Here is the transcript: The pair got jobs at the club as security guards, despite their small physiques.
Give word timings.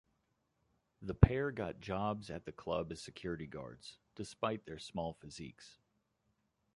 The 1.03 1.13
pair 1.13 1.51
got 1.51 1.79
jobs 1.79 2.31
at 2.31 2.45
the 2.45 2.51
club 2.51 2.91
as 2.91 2.99
security 2.99 3.45
guards, 3.45 3.99
despite 4.15 4.65
their 4.65 4.79
small 4.79 5.13
physiques. 5.13 5.77